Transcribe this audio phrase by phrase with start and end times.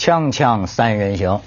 [0.00, 1.40] 锵锵三人行，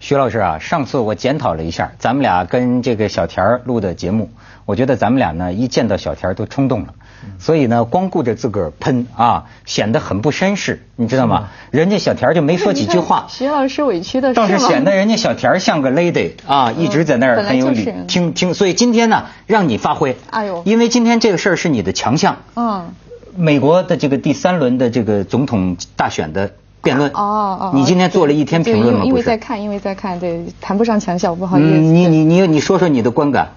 [0.00, 4.28] 徐老师啊，上次我检讨了一下，咱们俩跟这个小田儿录的节目，
[4.64, 6.94] 我觉得咱们俩呢一见到小田都冲动了，
[7.38, 11.50] 所以呢光顾着自个儿喷啊，显得很不绅士，你知道吗？
[11.70, 17.82] 人家小田就没说几句话，徐老师委屈的倒是显得人家小田像个 lady 啊，一直在那儿很有就是。
[17.82, 20.60] 理听听，所以今天呢让你发挥，哎呦。
[20.66, 22.92] 因为今天这个事儿是你的强项，嗯，
[23.36, 26.50] 美国的这个第三轮的这个总统大选的
[26.86, 29.04] 辩论，哦哦，你今天做了一天对评论吗？
[29.04, 31.68] 因为在看，因为在看，对，谈不上强项，不好意思。
[31.68, 33.48] 嗯，你你你你说说你的观感。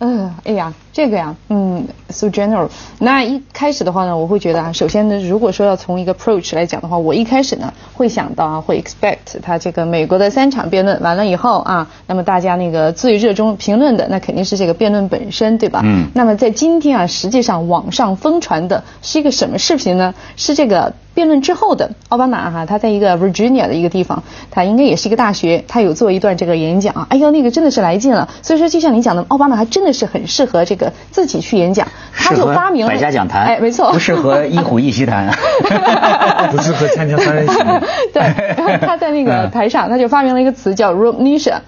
[0.00, 2.68] 嗯，哎呀，这个呀，嗯，so general。
[2.98, 15.80] 那一开始的话呢，我会觉得啊，首先呢，如果说要从一个 approach 来讲的话，我一开始呢会想到啊，会 expect 他这个美国的三场辩论完了以后啊，那么大家那个最热衷评论的，那肯定是这个辩论本身，对吧？
[15.84, 20.12] 嗯那么在今天啊，实际上网上疯传的是一个什么视频呢？
[20.36, 28.28] 是这个辩论之后的奥巴马哈、他在一个 Virginia 的一个地方，他应该也是一个大学，他有做一段这个演讲啊，哎呦，那个真的是来劲了。
[28.42, 35.28] 所以说，就像你讲的，奥巴马还真的是很适合这个自己去演讲，他适合就发明了百家讲坛，哎，没错，不适合一虎一席谈，
[36.50, 37.56] 不适合锵锵三人行。
[38.12, 38.22] 对，
[38.56, 41.58] 然后他在那个嗯台上，他就发明了一个词叫 Romnisha，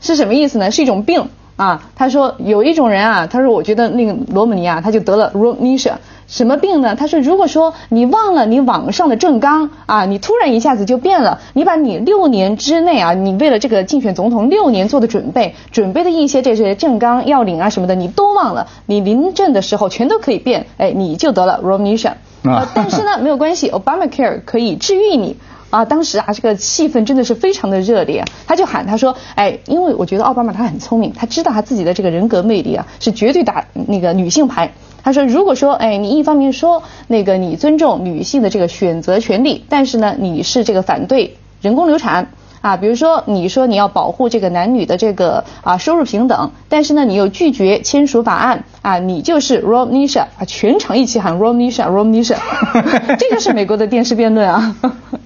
[0.00, 0.70] 是什么意思呢？
[0.70, 1.28] 是一种病
[1.62, 1.82] 啊。
[1.94, 5.92] 他说有一种人啊，他说我觉得那个罗姆尼啊，他就得了 Romnisha。
[6.28, 6.94] 什么病呢？
[6.94, 22.12] 他说，如果说你忘了你网上的政纲啊，你突然一下子就变了，你把你六年之内啊，你为了这个竞选总统六年做的准备，准备的一些这些政纲要领啊什么的，你都忘了，你临阵的时候全都可以变，哎，你就得了 Romnisha。
[22.44, 25.36] 呃，但是呢，没有关系，Obamacare 可以治愈你。
[25.72, 28.22] 啊，当时啊，这个气氛真的是非常的热烈。
[28.46, 34.70] 他就喊他说，哎，因为我觉得奥巴马他很聪明，他知道他自己的这个人格魅力啊，是绝对打那个女性牌。
[35.02, 42.28] 他说，如果说，哎，你一方面说那个你尊重女性的这个选择权利，但是呢，你是这个反对人工流产。
[42.62, 52.36] 啊，比如说你说你要保护这个男女的这个啊收入平等，但是呢你又拒绝签署法案啊，你就是 Romnisha 啊，全场一起喊 Romnisha Romnisha，
[53.18, 54.74] 这就是美国的电视辩论啊。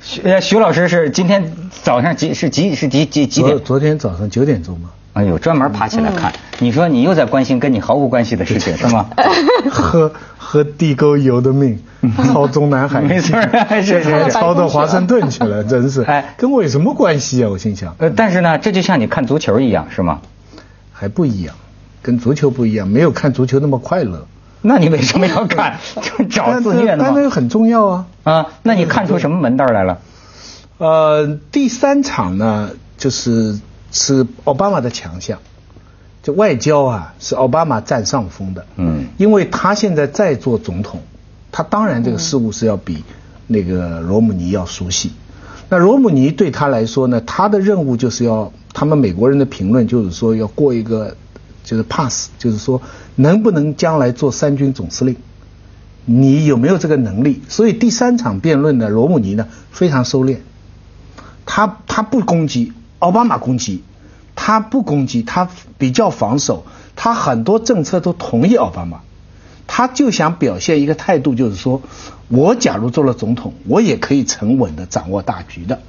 [0.03, 1.53] 徐呃徐老师是今天
[1.83, 3.65] 早上几是几是几几几昨点？
[3.65, 6.33] 昨天早上九点钟嘛，哎呦，专门爬起来看。
[6.59, 9.07] 你说你又在关心跟你毫无关系的事情是吗？
[9.71, 10.11] 喝
[10.49, 11.83] 喝地沟油的命，
[12.25, 13.37] 操中南海， 没错
[13.83, 17.51] 是是是操到华盛顿去了，真是哎，跟我有什么关系啊？
[17.51, 20.21] 我心想，呃，但是呢，这就像你看足球一样，是吗？
[20.93, 21.57] 还不一样，
[22.01, 24.29] 跟足球不一样，没有看足球那么快乐。
[24.63, 25.79] 那你为什么要看？
[26.01, 28.07] 就 找但自虐呢那个很重要啊。
[28.23, 29.99] 啊，那你看出什么门道来了？
[30.79, 33.59] 呃，第三场呢，就是
[33.91, 35.39] 是奥巴马的强项，
[36.27, 38.67] 就外交啊，是奥巴马占上风的。
[38.75, 41.01] 嗯因为他现在在做总统，
[41.53, 43.05] 他当然这个事务是要比
[43.47, 45.13] 那个罗姆尼要熟悉。
[45.69, 51.17] 那罗姆尼对他来说呢，他的任务就是要，他们美国人的评论就是说要过一个，
[51.63, 52.83] 就是 pass，就是说
[53.15, 55.15] 能不能将来做三军总司令。
[56.07, 57.41] 你有没有这个能力？
[57.49, 60.39] 所以第三场辩论呢，罗姆尼呢非常收敛，
[61.45, 63.85] 他他不攻击，奥巴马攻击，
[64.37, 65.49] 他不攻击，他
[65.79, 66.65] 比较防守，
[66.95, 69.01] 他很多政策都同意奥巴马，
[69.67, 71.83] 他就想表现一个态度，就是说
[72.29, 75.81] 我假如做了总统，我也可以沉稳的掌握大局的。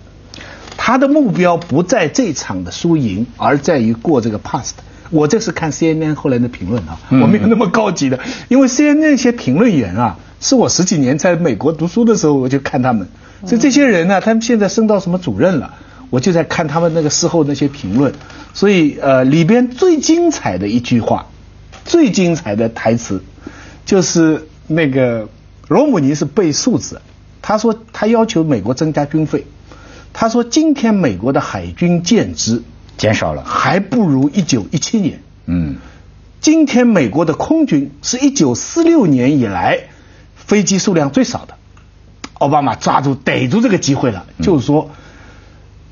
[0.78, 4.72] 他的目标不在这场的输赢，而在于过这个 past。
[5.10, 7.22] 我这是看 CNN 后来的评论啊，嗯。
[7.22, 13.08] 我没有那么高级的，因为 CNN 那些评论员啊，是我十几年在美国读书的时候我就看他们，
[13.46, 15.74] 所以这些人呢，他们现在升到什么主任了，
[16.10, 18.14] 我就在看他们那个事后那些评论，
[18.54, 21.28] 所以呃里边最精彩的一句话，
[21.86, 23.24] 最精彩的台词，
[23.86, 25.28] 就是那个
[25.68, 27.02] 罗姆尼是背数字，
[27.42, 29.46] 他说他要求美国增加军费，
[30.14, 32.64] 他说今天美国的海军舰只
[32.98, 33.44] 减少了。
[33.44, 35.22] 还不如一九一七年。
[35.46, 35.78] 嗯，
[36.42, 39.80] 今天美国的空军是一九四六年以来
[40.36, 41.56] 飞机数量最少的。
[42.34, 44.92] 奥巴马抓住逮住这个机会了，就是说，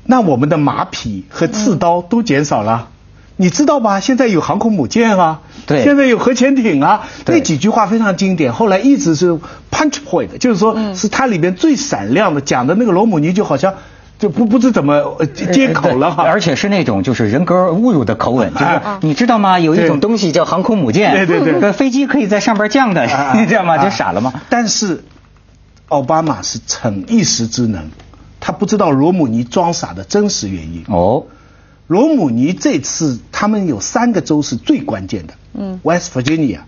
[0.06, 2.88] 那我们的马匹和刺刀都减少了。
[3.38, 4.00] 你知道吧？
[4.00, 8.54] 现在有航空母舰啊，对现在有核潜艇啊，对那几句话非常经典。
[8.54, 9.30] 后来一直是
[9.70, 13.74] punch point，就是说是它里边最闪亮的，讲的那个罗姆尼就好像
[14.18, 16.22] 就不不知怎么呃接口了哈。
[16.22, 19.58] 而且是那种就是人格侮辱的口吻，就是啊你知道吗？
[19.58, 23.76] 有一种东西叫航空母舰，对对对呃飞机可以在上边降的，啊你知道吗？
[23.76, 24.32] 啊就傻了吗？
[24.48, 25.04] 但是
[25.88, 27.90] 奥巴马是逞一时之能，
[28.46, 30.84] 他不知道罗姆尼装傻的真实原因。
[30.86, 31.26] 哦，
[31.88, 36.60] 罗姆尼这次他们有三个州是最关键的，嗯，West Virginia，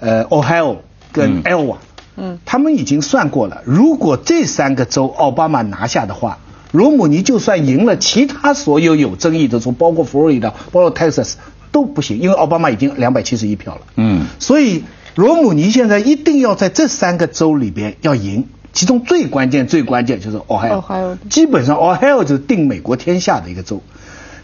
[0.00, 0.78] 呃，Ohio
[1.12, 1.42] 跟嗯。
[1.42, 1.76] Iowa，
[2.16, 2.38] 嗯。
[2.46, 6.38] 他们已经算过了，如果这三个州奥巴马拿下的话，
[6.70, 11.34] 罗姆尼就算赢了其他所有有争议的州，包括佛罗里达、包括 Texas
[11.72, 13.82] 都不行，因为奥巴马已经两百七十一票了。
[13.96, 14.24] 嗯。
[14.38, 23.82] 所以罗姆尼现在一定要在这三个州里边要赢，其中最关键、最关键就是 Ohio，, 基本上 Ohio 就是定美国天下的一个州。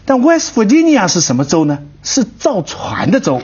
[0.05, 1.79] 但 West Virginia 是什么州呢？
[2.03, 3.41] 是造船的州。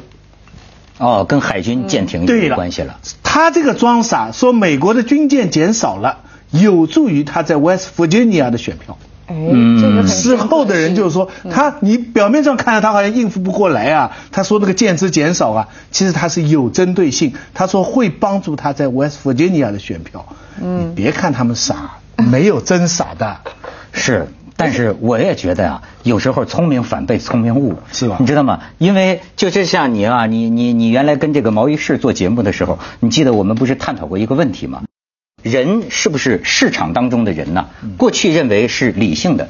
[0.98, 3.00] 哦，跟海军舰艇，有关系了。
[3.22, 6.20] 他这个装傻，说美国的军舰减少了，
[6.52, 8.98] 有助于他在 West Virginia 的选票。
[9.28, 20.26] 哎，嗯这个事后的人就是说他，你表面上看着他好像应付不过来啊，他说那个舰只减少啊，其实他是有针对性，他说会帮助他在 West Virginia 的选票。
[20.62, 23.38] 嗯，你别看他们傻，没有真傻的。
[23.92, 28.60] 是，但是我也觉得啊，有时候聪明反被聪明误，是吧你知道吗？
[28.78, 34.84] 因为就是像你啊，你你你原来跟这个毛一士做节目的时候，你记得我们不是探讨过一个问题吗？
[35.46, 37.68] 人是不是市场当中的人呢？
[37.98, 39.48] 过去认为是理性的。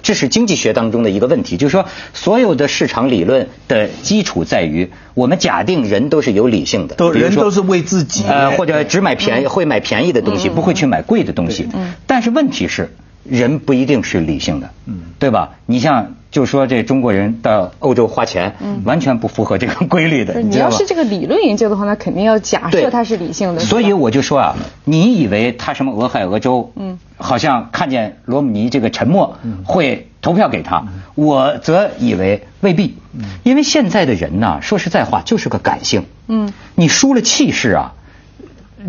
[0.00, 1.84] 这是经济学当中的一个问题，就是说，
[2.14, 11.68] 所有的市场理论的基础在于，我们假定人都是有理性的，都比如说人都是为自己呃，或者只买便宜，会买便宜的东西，不会去买贵的东西。
[12.06, 15.50] 但是问题是，人不一定是理性的，嗯对吧？
[15.66, 20.84] 你像就说这中国人到欧洲花钱，嗯完全不符合这个规律的，你要是？
[20.86, 23.60] 这个理论研究的话，那肯定要假设它是理性的。
[23.60, 30.84] 所以我就说啊，你以为他什么俄亥俄州，嗯，好像看见罗姆尼这个沉默会投票给他，
[31.14, 32.96] 我则以为未必，
[33.44, 37.94] 因为现在的人呐，说实在话就是个感性，嗯，你输了气势啊。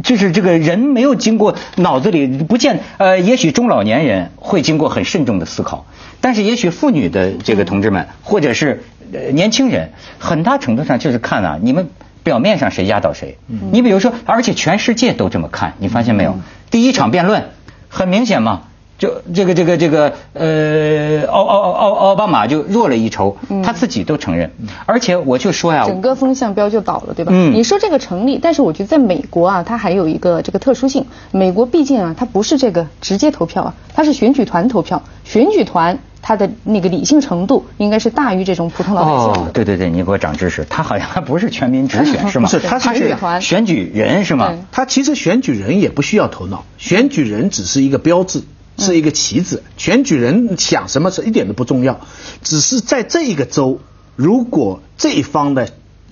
[0.02, 5.86] 就是这个人没有经过脑子里不见，呃，也许中老年人会经过很慎重的思考，
[6.22, 11.90] 但是也许妇女的这个同志们，或者是呃年轻人，很大程度上就是看啊，你们
[12.24, 13.38] 表面上谁压倒谁。
[13.48, 16.40] 你比如说，而且全世界都这么看，你发现没有？
[16.72, 17.50] 第一场辩论
[17.90, 18.64] 很明显嘛，
[18.98, 24.52] 就这个这个这个呃，奥奥奥奥奥巴马就弱了一筹，他自己都承认。
[24.86, 27.32] 而且我就说呀，整个风向标就倒了，对吧？
[27.34, 31.06] 嗯你说这个成立，但是我觉得在美国啊，它还有一个这个特殊性。
[31.32, 42.48] 美国毕竟啊，它不是这个直接投票啊，它是选举团投票，选举团它的那个理性程度应该是大于这种普通老百姓哦。，对对对，你给我长知识，他好像还不是全民直选 是吗？
[42.50, 44.54] 不是他是选举团选举人是吗？
[44.72, 48.44] 他其实选举人也不需要头脑，选举人只是一个标志，
[48.78, 49.64] 是一个棋子。
[49.78, 52.02] 选举人想什么是一点都不重要，
[52.42, 53.80] 只是在这一个州，
[54.16, 55.70] 如果这一方的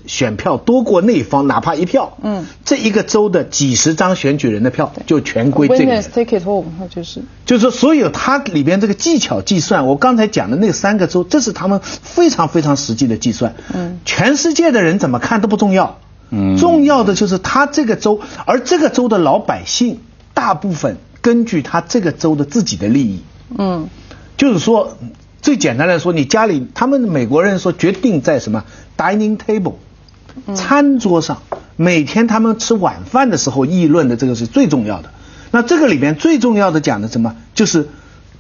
[0.07, 13.53] 选票多过那一方，哪怕一票，嗯，这一个州的几十张选举人的票就全归这个 take it home，就是就是说，所有它里边这个技巧计算，我刚才讲的那三个州，这是他们非常非常实际的计算。
[13.73, 15.99] 嗯全世界的人怎么看都不重要。
[16.31, 19.99] 嗯重要的就是他这个州，而这个州的老百姓
[20.33, 23.21] 大部分根据他这个州的自己的利益，
[23.57, 23.87] 嗯
[24.37, 24.97] 就是说，
[25.41, 28.63] 最简单来说，你家里他们美国人说决定在什么
[28.97, 29.75] dining table，
[30.55, 31.43] 餐桌上，
[31.75, 35.11] 每天他们吃晚饭的时候议论的这个是最重要的。
[35.51, 37.35] 那这个里面最重要的讲的什么？
[37.53, 37.87] 就是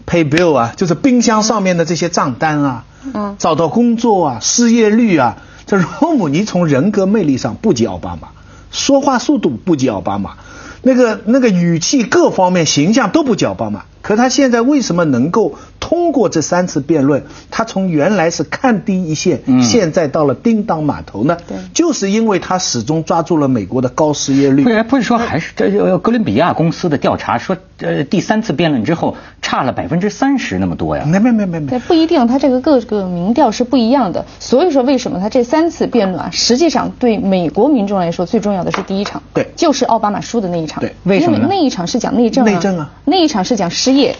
[0.07, 5.37] pay bill 啊，就是冰箱上面的这些账单啊，嗯找到工作啊，失业率啊。
[5.67, 8.29] 这罗姆尼从人格魅力上不及奥巴马，
[8.71, 10.37] 说话速度不及奥巴马，
[10.81, 13.83] 那个那个语气各方面形象都不较棒嘛。
[14.01, 17.23] 可他现在为什么能够通过这三次辩论？
[17.49, 21.35] 他从原来是看低一线，嗯现在到了叮当码头呢？
[21.45, 24.69] 对就是因为他始终抓住了美国的高失业率不。
[24.69, 31.03] 是不是说还是这呃哥伦比亚公司的调查说，呃第三次辩论之后差了百分之三十那么多呀？
[31.05, 34.25] 没没没没没对，，不一定，他这个各个民调是不一样的。
[34.39, 40.79] 所以说，为什么他这三次辩论啊，实际上对美国民众来说最重要的是第一场，对就是奥巴马输的那一场。
[40.81, 44.15] 对为什么呢因为那一场是讲内政内政啊那一场是讲失业，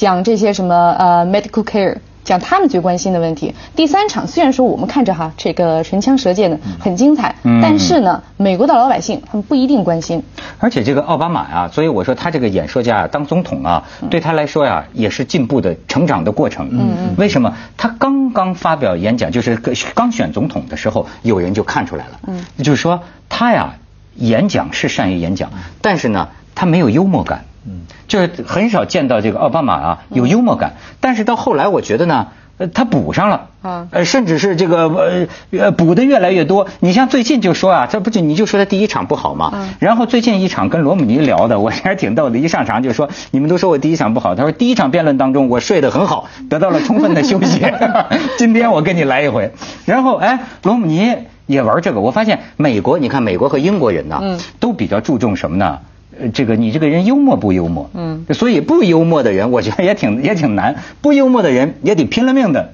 [0.00, 1.98] 讲这些什么呃 medical care。
[2.22, 3.54] 讲他们最关心的问题。
[3.74, 10.22] 第三场虽然说我们看着哈这个唇枪舌剑的很精彩，嗯但是呢，美国的老百姓他们不一定关心。
[10.58, 16.68] 而且这个奥巴马呀、所以我说他这个演说家当总统啊，对他来说呀，也是进步的成长的过程。
[16.70, 17.14] 嗯嗯。
[17.18, 17.54] 为什么？
[17.76, 19.56] 他刚刚发表演讲，就是
[19.94, 22.20] 刚选总统的时候，有人就看出来了。
[22.28, 22.44] 嗯。
[22.58, 23.74] 就是说他呀，
[24.16, 27.44] 演讲是善于演讲，但是呢，他没有幽默感。
[27.66, 27.82] 嗯。
[28.08, 32.28] 就是很少见到这个奥巴马啊有幽默感，但是到后来我觉得呢。
[32.60, 36.66] 呃，他补上了，啊呃，甚至是这个呃呃补的越来越多。
[36.80, 42.36] 你像最近就说啊，这不就你就说他第一场不好嘛，嗯然后最近一场跟罗姆尼聊的，我还挺逗的。
[42.38, 47.64] 一上场就说你们都说我第一场不好，他说第一场辩论当中我睡得很好，得到了充分的休息。
[48.36, 49.52] 今天我跟你来一回。
[49.86, 55.78] 然后哎，罗姆尼也玩这个，我发现美国，你看美国和英国人呢，嗯都比较注重什么呢？
[56.18, 57.90] 呃这个你这个人幽默不幽默？
[57.94, 60.76] 嗯，所以不幽默的人，我觉得也挺也挺难。
[61.00, 62.72] 不幽默的人也得拼了命的。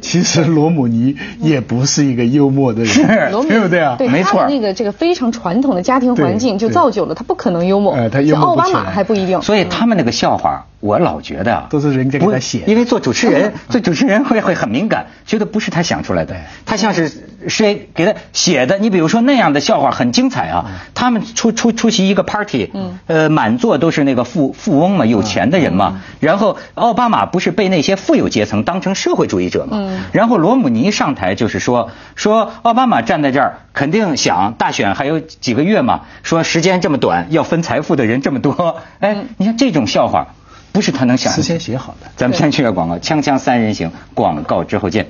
[0.00, 3.96] 其实罗姆尼也不是一个幽默的人，是对不对啊？
[3.98, 7.92] 对，没错他那个这个非常传统的家庭环境就造就了他不可能幽默。
[7.92, 9.42] 呃他幽默像奥巴马还不一定。
[9.42, 16.34] 所以他们那个笑话，我老觉得啊都是人家给不他写的因为做主持人， 做主持人会会很敏感，觉得不是他想出来的，
[16.66, 18.78] 他像是谁给他写的。
[18.78, 22.72] 你比如说那样的笑话很精彩啊，他们出出出席一个 party，
[23.06, 26.02] 呃，满座都是那个富富翁嘛，有钱的人嘛。
[26.18, 29.78] 然后奥巴马不是被那些富有阶层当成社会主义者嘛？
[30.12, 40.34] 然后罗姆尼上台就是说说奥巴马站在这儿，肯定想大选还有几个月嘛，说时间这么短，要分财富的人这么多，哎，你看这种笑话，
[40.72, 41.32] 不是他能想。
[41.32, 42.10] 事先写好的。
[42.16, 45.08] 咱们先去个广告，锵锵三人行，广告之后见。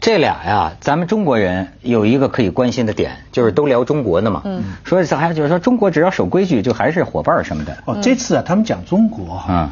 [0.00, 4.42] 这俩呀，咱们中国人有一个可以关心的点，就是都聊中国的嘛。
[4.44, 4.62] 嗯。
[4.82, 7.76] 说是还就是说中国只要守规矩，就还是伙伴儿什么的。
[7.84, 9.70] 哦，这次啊，他们讲中国哈、嗯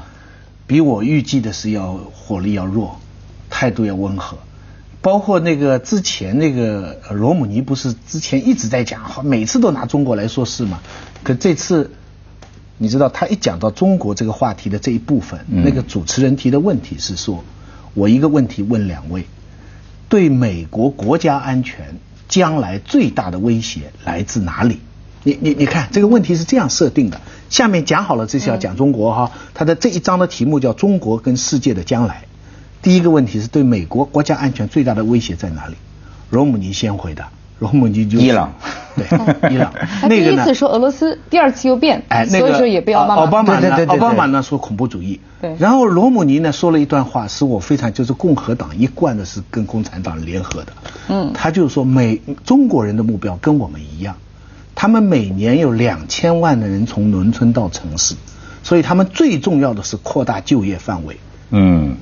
[0.68, 3.00] 比我预计的是要火力要弱，
[3.48, 4.36] 态度要温和。
[5.00, 10.80] 包括那个之前那个呃罗姆尼不是之前一直在讲，好每次都拿中国来说事嘛。
[11.22, 11.90] 可这次，
[12.78, 17.44] 你知道他一讲到中国这个话题的这一部分，嗯那个主持人提的问题是说，
[17.94, 19.26] 我一个问题问两位，
[20.08, 21.96] 对美国国家安全
[22.28, 24.78] 将来最大的威胁来自哪里？
[25.24, 27.20] 你你你看这个问题是这样设定的，
[27.50, 32.24] 下面讲好了，这是要讲中国哈，它的这一章的题目叫中国跟世界的将来。
[32.80, 35.74] 第一个问题是对美国国家安全最大的威胁在哪里？
[36.30, 38.52] 罗姆尼先回答，罗姆尼就伊朗
[38.94, 39.04] 对，
[39.50, 40.42] 伊朗 他第那个呢？
[40.42, 43.22] 一次说俄罗斯，第二次又变，哎，那个所以说也被奥巴马。
[43.22, 50.72] 奥巴马呢奥巴马呢说恐怖主义，对然后罗姆尼呢说了一段话，使我非常就是共和党一贯的是跟共产党联合的，
[51.08, 54.14] 嗯他就说美中国人的目标跟我们一样，
[54.74, 58.14] 他们每年有两千万的人从农村到城市，
[58.62, 61.18] 所以他们最重要的是扩大就业范围。
[61.50, 61.96] 嗯。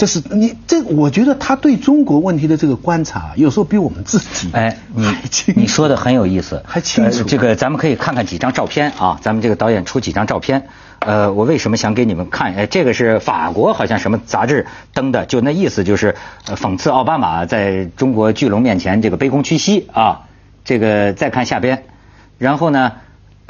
[0.00, 10.68] 这是你这，我觉得他对中国问题的这个观察，有时候比我们自己哎，你还清楚你说的很有意思，还清楚呃这个咱们可以看看几张照片啊，咱们这个导演出几张照片。
[11.00, 12.54] 呃，我为什么想给你们看？
[12.54, 16.14] 哎，这个是法国好像什么杂志登的，就那意思就是
[16.46, 20.22] 呃讽刺奥巴马在中国巨龙面前这个卑躬屈膝啊。
[20.64, 21.84] 这个再看下边，
[22.38, 22.92] 然后呢？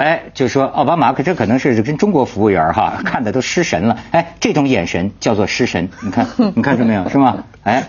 [0.01, 3.99] 哎，就说奥巴马可这可能是跟中国服务员哈 看的都失神了。
[4.09, 7.07] 哎，这种眼神叫做失神，你看， 你看着没有？
[7.07, 7.43] 是吗？
[7.61, 7.83] 哎，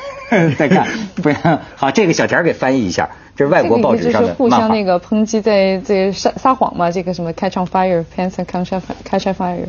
[0.56, 1.36] 再看，不要
[1.76, 4.48] 好，这个小田儿给翻译一下，这是外国报纸上这个就是互。
[4.48, 8.70] 相那个抨击在在撒撒谎嘛，这个什么 catch on fire，pants and catch
[9.04, 9.66] catch on fire。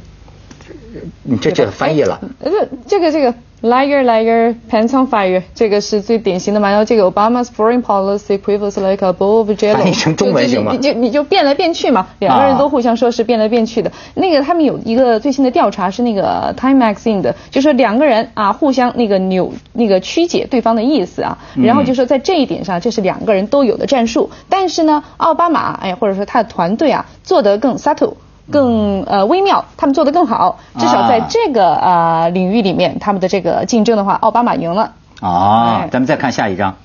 [1.23, 2.51] 你这这翻译了，呃，
[2.87, 6.69] 这个这个 liar liar pants on fire，这个是最典型的嘛。
[6.69, 13.91] 然后这个 Obama's foreign policy quivers like a bowl of jello，翻译成中文行吗就就你就变来变去嘛，两个人都互相说是变来变去的。
[14.15, 28.15] 那个他们有一个最新的调查是那个 Time Magazine 的，就说两个人啊互相那个扭那个曲解对方的意思啊，然后就说在这一点上这是两个人都有的战术，但是呢，奥巴马哎或者说他的团队啊做得更 subtle。
[28.49, 34.93] 更呃微妙，他们做得更好，至少在啊这个呃领域里面，他们的这个竞争的话，奥巴马赢了。
[35.21, 36.75] 啊哎，咱们再看下一张。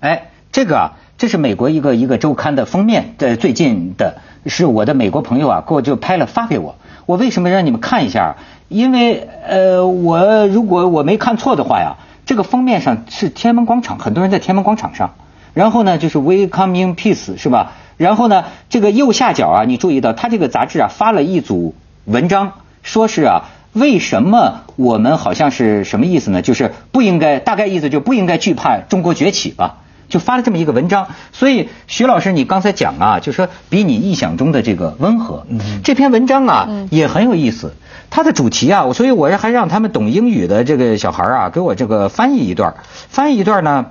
[0.00, 6.74] 哎，这个啊，这是美国一个一个周刊的封面，呃，最近的是我的美国朋友啊，给我就拍了发给我。
[7.06, 8.36] 我为什么让你们看一下？
[8.68, 11.96] 因为呃，我如果我没看错的话呀，
[12.26, 15.14] 这个封面上是天安门广场，很多人在天安门广场上。
[15.54, 17.72] 然后呢，就是 We Come in Peace 是吧？
[17.96, 21.74] 然后呢，这个右下角啊，你注意到它这个杂志啊发了一组
[22.04, 22.52] 文章，
[22.82, 26.42] 说是啊，为什么我们好像是什么意思呢？
[26.42, 29.78] 就是不应该，大概意思就不应该惧怕中国崛起吧。
[30.08, 35.44] 就发了这么一个文章，所以徐老师，你刚才讲啊，就说比你意想中的这个温和。
[35.50, 37.74] 嗯这篇文章啊、嗯也很有意思，
[38.08, 42.72] 它的主题啊，我所以我还让他们懂英语的这个小孩啊，给我这个翻译一段。
[43.10, 43.84] 翻译一段呢，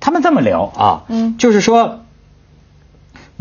[0.00, 2.00] 他们这么聊啊，嗯就是说。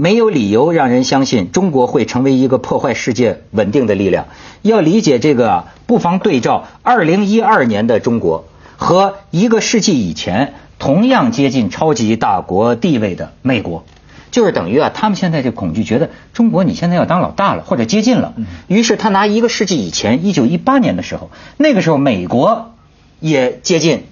[0.02, 4.28] 没有理由让人相信中国会成为一个破坏世界稳定的力量。
[4.62, 8.48] 要理解这个啊，不妨对照二零一二年的中国
[8.78, 13.84] 和一个世纪以前同样接近超级大国地位的美国，
[14.32, 18.36] 就是等于啊，他们现在这恐惧，觉得中国你现在要当老大了，或者接近了。
[18.68, 22.72] 于是他拿一个世纪以前一九一八年的时候，那个时候美国
[23.20, 24.06] 也接近，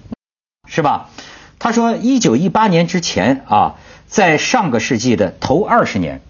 [0.66, 1.08] 是吧？
[1.58, 3.74] 他说，一九一八年之前啊，
[4.06, 6.20] 在上个世纪的头二十年，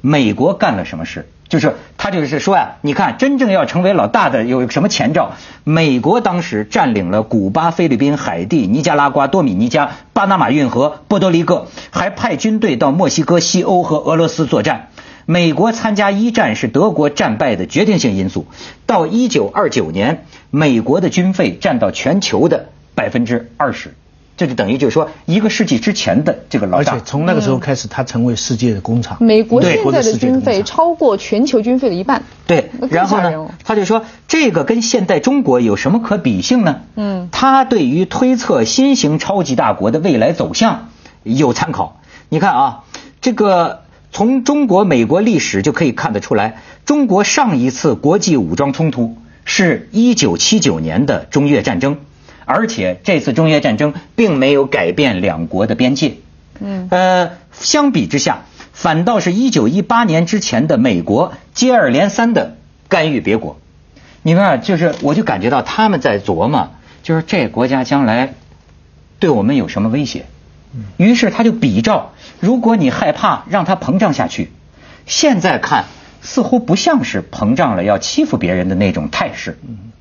[0.00, 1.28] 美国干了什么事？
[1.48, 5.32] 就是他就是说呀、你看真正要成为老大的有什么前兆？
[5.64, 14.88] 美国当时占领了古巴、菲律宾、海地、尼加拉瓜、多米尼加、巴拿马运河、波多黎各，还派军队到墨西哥、西欧和俄罗斯作战。
[15.24, 18.46] 美国参加一战是德国战败的决定性因素。
[18.86, 23.94] 到一九二九年，美国的军费占到全球的百分之二十。
[24.38, 29.18] 这就等于就是说，一个世纪之前的这个老大，而且从那个时候开始，它成为世界的工厂。
[29.20, 32.22] 美国对现在的军费超过全球军费的一半。
[32.46, 36.82] 对然后呢，他就说这个跟现代中国有什么可比性呢？
[36.94, 40.90] 嗯他对于推测新型超级大国的未来走向
[41.24, 42.00] 有参考。
[42.28, 42.84] 你看啊，
[43.20, 51.98] 这个从中国、美国历史就可以看得出来，中国上一次国际武装冲突是一九七九年的中越战争，
[52.48, 56.14] 而且这次中越战争并没有改变两国的边界。
[56.60, 62.56] 嗯呃，相比之下，反倒是一九一八年之前的美国接二连三的
[62.88, 63.60] 干预别国。
[64.22, 66.70] 你看啊，就是我就感觉到他们在琢磨，
[67.02, 68.32] 就是这国家将来
[69.18, 70.24] 对我们有什么威胁。
[70.96, 74.50] 于是他就比照，如果你害怕让它膨胀下去，
[75.06, 75.84] 现在看
[76.22, 79.58] 似乎不像是膨胀了要欺负别人的那种态势。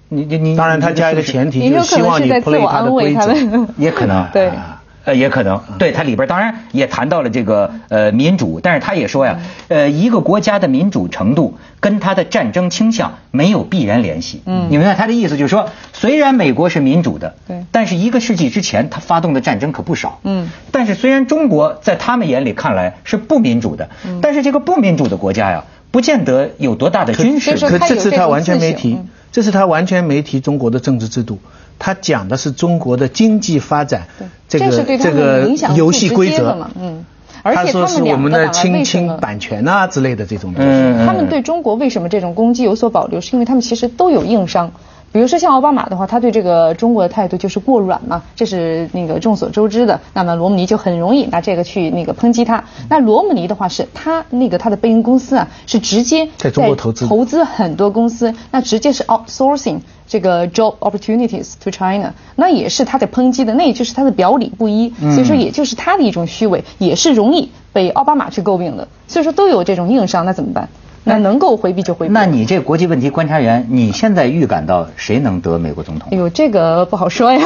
[0.09, 3.27] 你你你，当然，他加一个前提，就是希望你 play 我他的规则。
[3.27, 3.67] 们。
[3.77, 14.41] 也可能对啊呃，也可能，对它里边当然也谈到了这个呃民主，但是他也说呀，呃，一个国家的民主程度跟它的战争倾向没有必然联系。
[14.45, 20.19] 嗯你明白他的意思就是说，虽然美国是民主的，对但是一个世纪之前他发动的战争可不少。
[20.23, 31.37] 嗯，但是虽然中国在他们眼里看来是不民主的，嗯但是这个不民主的国家呀，不见得有多大的军事可这次他完全没提嗯，这是他完全没提中国的政治制度，
[31.77, 34.07] 他讲的是中国的经济发展
[34.49, 37.05] 这个这是对这个游戏规则嘛，嗯，
[37.43, 39.15] 而且他说是我两们的侵侵？
[39.17, 40.71] 版权啊之类的这种东西。
[40.71, 43.21] 嗯他们对中国为什么这种攻击有所保留？
[43.21, 44.71] 是因为他们其实都有硬伤。
[45.17, 49.99] 比如说像奥巴马的话，他对这个中国的态度就是过软嘛，这是那个众所周知的。
[50.13, 52.63] 那么罗姆尼就很容易拿这个去那个抨击他。
[52.87, 70.69] 那罗姆尼的话是他那个他的贝因公司啊，是直接在中国投资投资很多公司，那直接是 outsourcing 这个 job opportunities to China，那也是他的抨击的，那也就是他的表里不一，嗯所以说也就是他的一种虚伪，也是容易被奥巴马去诟病的，所以说都有这种硬伤，那怎么办？
[71.07, 72.13] 那能够回避就回避。
[72.13, 76.17] 那你这国际问题观察员，你现在预感到谁能得美国总统哎？
[76.17, 77.39] 呦，这个不好说呀。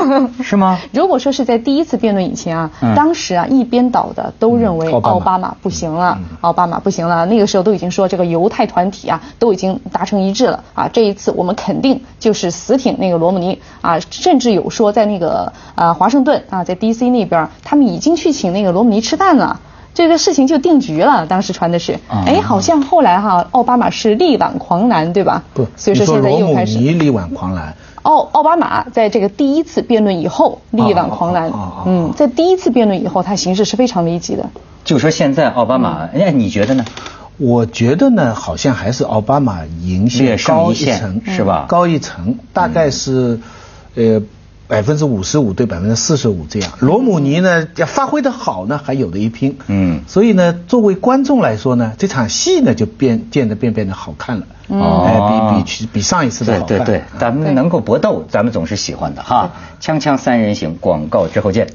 [0.43, 0.79] 是吗？
[0.91, 7.25] 如果说是在第一次辩论以前啊，嗯当时啊一边倒的都认为嗯奥巴马不行了，奥巴马不行了。
[7.25, 17.09] 那个时候都已经说这个犹太团体啊都已经达成一致了啊，这一次我们肯定就是死挺那个罗姆尼啊，甚至有说在那个啊华盛顿啊，在 D.C.
[17.09, 19.59] 那边，他们已经去请那个罗姆尼吃饭了。
[19.93, 25.43] 这个事情就定局了，当时传的是，啊哎，好像后来哈，奥巴马是力挽狂澜，对吧？
[25.53, 26.77] 不，所以说现在又开始。
[26.77, 31.51] 尼力挽狂澜，奥奥巴马在这个第一次辩论以后力挽狂澜
[31.85, 34.49] 嗯，在第一次辩论以后，他形势是非常危急的。
[34.85, 36.85] 就说现在奥巴马，嗯哎，你觉得呢？
[37.37, 43.39] 我觉得呢，好像还是奥巴马赢线略胜高一线层，是吧高一层，大概是，
[43.95, 44.21] 呃。
[44.71, 49.57] 百分之五十五对百分之四十五这样，罗姆尼呢要发挥的好呢，还有的一拼。
[49.67, 54.45] 嗯所以呢，作为观众来说呢，这场戏呢就变变得变变得好看了。
[54.69, 56.67] 哦哎，比比比上一次的好看。
[56.67, 59.51] 对对对啊，咱们能够搏斗，咱们总是喜欢的哈。
[59.81, 61.67] 锵锵三人行，广告之后见。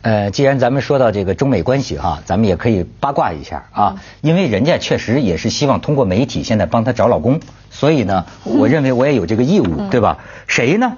[0.00, 10.16] 呃，既然咱们说到这个中美关系哈，咱们也可以八卦一下啊，因为人家确实也是希望通过媒体现在帮他找老公，所以呢，我认为我也有这个义务，对吧？
[10.46, 10.94] 谁呢？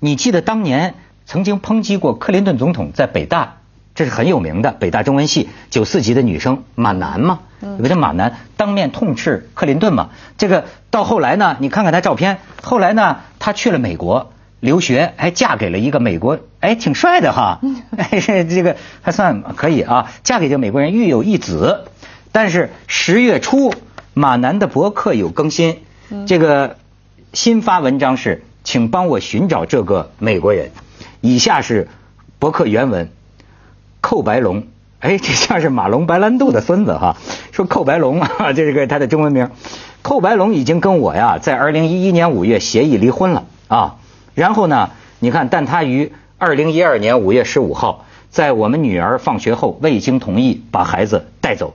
[0.00, 0.94] 你记得当年
[1.26, 3.58] 曾经抨击过克林顿总统在北大，
[3.94, 10.08] 这是很有名的北大中文系九四级的女生马楠嘛，有个叫马楠当面痛斥克林顿嘛。
[10.38, 17.60] 这个到后来呢，你看看她照片，后来呢，她去了美国留学，还嫁给了一个美国，哎，挺帅的哈，
[17.96, 21.84] 哎，这个还算可以啊，嫁给这个美国人，育有一子。
[22.32, 23.74] 但是十月初，
[24.14, 25.78] 马楠的博客有更新，
[26.26, 26.76] 这个
[27.32, 30.70] 新发文章是，请帮我寻找这个美国人。
[31.20, 31.88] 以下是
[32.38, 33.10] 博客原文：
[34.00, 34.68] 寇白龙，
[35.00, 37.16] 哎， 这像是马龙白兰度的孙子哈。
[37.50, 39.50] 说寇白龙啊， 这是个他的中文名。
[40.02, 43.96] 寇白龙已经跟我呀，在二零一一年五月协议离婚了啊。
[44.36, 51.74] 然后呢，你看，但他于二零一二年五月十五号，在我们女儿放学后未经同意把孩子带走。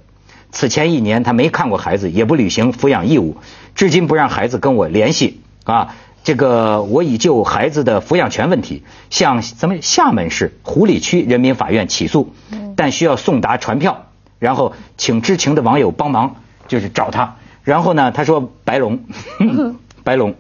[0.54, 3.36] 此前一年，他没看过孩子，也不履行抚养义务，
[3.76, 5.94] 至今不让孩子跟我联系啊。
[6.26, 12.34] 这个我已就孩子的抚养权问题向咱们厦门市湖里区人民法院起诉，
[12.76, 14.08] 但需要送达传票，
[14.40, 17.36] 然后请知情的网友帮忙，就是找他。
[17.64, 19.02] 然后呢，他说白龙，
[20.04, 20.34] 白龙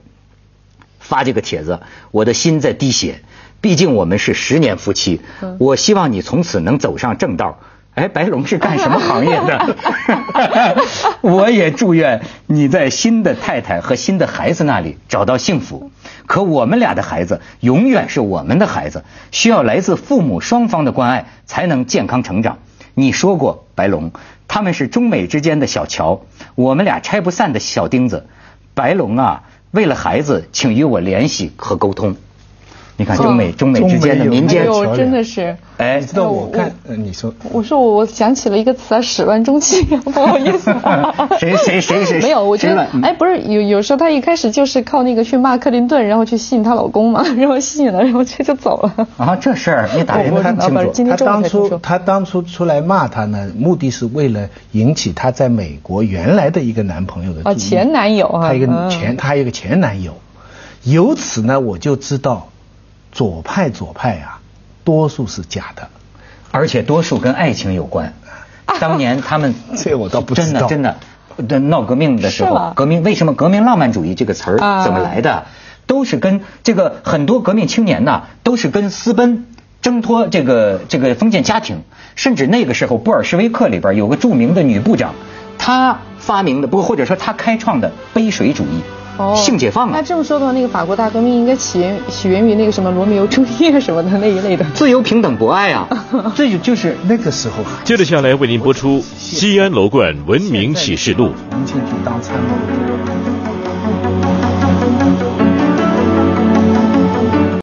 [1.00, 3.21] 发这个帖子，我的心在滴血。
[3.62, 5.21] 毕竟我们是十年夫妻，
[5.60, 7.60] 我希望你从此能走上正道。
[7.95, 9.75] 哎，白龙是干什么行业的？
[11.21, 15.91] 我也祝愿你在新的太太和新的孩子那里找到幸福。
[16.25, 22.58] 可我们俩的孩子永远是我们的孩子，需要来自父母双方的关爱才能健康成长。
[22.95, 24.12] 你说过，白龙，
[24.49, 26.21] 他们是中美之间的小桥，
[26.55, 28.27] 我们俩拆不散的小钉子。
[28.73, 32.17] 白龙啊，为了孩子，请与我联系和沟通。
[32.97, 35.55] 你看中美中美之间的民间桥梁真的是。
[35.77, 40.73] 哎你，知道我看，呃，你说我说我我想起了一个词啊，始乱终弃， 不好意思。
[41.38, 49.08] 谁谁谁谁没有，我觉得哎，不是有有时候她一开始就是靠那个去骂克林顿，然后去吸引她老公嘛， 然后吸引了，然后这就走了。
[49.17, 50.58] 啊，这事儿你打听我得很
[50.93, 51.12] 清楚。
[51.12, 57.51] 他当初他当初出来骂他呢，目的是为了引起他在美国原来的一个男朋友的注意。
[57.51, 60.13] 哦前男友啊他一个嗯前他还有一个前男友，
[60.84, 62.47] 由此呢我就知道，
[63.15, 64.39] 左派左派啊，
[64.84, 65.88] 多数是假的。
[66.51, 68.13] 而且多数跟爱情有关。
[68.80, 70.97] 当年他们 这我倒不知道真的
[71.38, 75.45] 真的，闹革命的时候，革命为什么革命浪漫主义这个词儿啊怎么来的？
[75.88, 79.47] 都是跟这个很多革命青年呐，都是跟私奔。
[79.82, 81.84] 挣脱这个这个封建家庭，
[82.15, 85.13] 甚至那个时候布尔什维克里边有个著名的女部长，
[85.60, 88.82] 她发明的不或者说她开创的杯水主义，
[89.36, 94.65] 性解放啊那，这么说的话，那个法国大革命应该起源起源于那个什么罗密欧朱丽叶什么的那一类的。
[94.73, 95.88] 自由平等博爱啊，
[96.36, 101.28] 这就就是那个时候接着下来为您播出《西安楼冠文明启示录》。
[101.51, 103.14] 重庆去当参谋。